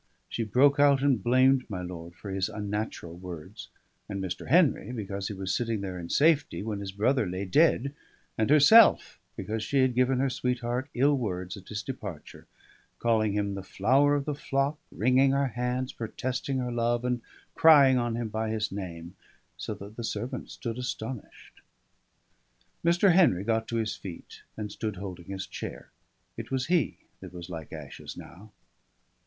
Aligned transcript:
She 0.27 0.43
broke 0.43 0.79
out 0.79 1.03
and 1.03 1.21
blamed 1.23 1.69
my 1.69 1.83
lord 1.83 2.15
for 2.15 2.31
his 2.31 2.49
unnatural 2.49 3.15
words, 3.17 3.69
and 4.09 4.19
Mr. 4.19 4.47
Henry 4.47 4.91
because 4.91 5.27
he 5.27 5.35
was 5.35 5.55
sitting 5.55 5.81
there 5.81 5.99
in 5.99 6.09
safety 6.09 6.63
when 6.63 6.79
his 6.79 6.91
brother 6.91 7.27
lay 7.29 7.45
dead, 7.45 7.93
and 8.35 8.49
herself 8.49 9.19
because 9.35 9.61
she 9.61 9.77
had 9.77 9.93
given 9.93 10.17
her 10.17 10.27
sweetheart 10.31 10.89
ill 10.95 11.15
words 11.15 11.55
at 11.55 11.67
his 11.67 11.83
departure, 11.83 12.47
calling 12.97 13.33
him 13.33 13.53
the 13.53 13.61
flower 13.61 14.15
of 14.15 14.25
the 14.25 14.33
flock, 14.33 14.79
wringing 14.91 15.33
her 15.33 15.49
hands, 15.49 15.93
protesting 15.93 16.57
her 16.57 16.71
love, 16.71 17.05
and 17.05 17.21
crying 17.53 17.99
on 17.99 18.15
him 18.15 18.27
by 18.29 18.49
his 18.49 18.71
name 18.71 19.13
so 19.55 19.75
that 19.75 19.97
the 19.97 20.03
servants 20.03 20.53
stood 20.53 20.79
astonished. 20.79 21.61
Mr. 22.83 23.11
Henry 23.13 23.43
got 23.43 23.67
to 23.67 23.75
his 23.75 23.95
feet, 23.95 24.41
and 24.57 24.71
stood 24.71 24.95
holding 24.95 25.25
his 25.27 25.45
chair. 25.45 25.91
It 26.37 26.49
was 26.49 26.65
he 26.73 26.97
that 27.19 27.31
was 27.31 27.51
like 27.51 27.71
ashes 27.71 28.17
now. 28.17 28.51